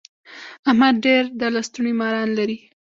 [0.69, 2.57] احمد ډېر د لستوڼي ماران لري.